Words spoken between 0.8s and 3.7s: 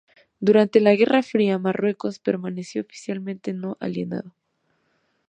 Guerra Fría, Marruecos permaneció oficialmente